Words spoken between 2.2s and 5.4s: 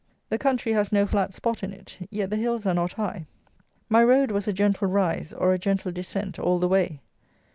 the hills are not high. My road was a gentle rise